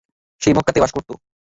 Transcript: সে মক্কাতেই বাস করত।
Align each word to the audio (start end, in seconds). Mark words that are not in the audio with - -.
সে 0.41 0.49
মক্কাতেই 0.53 0.81
বাস 0.83 0.91
করত। 0.93 1.09